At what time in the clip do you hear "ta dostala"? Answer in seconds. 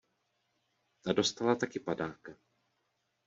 1.01-1.55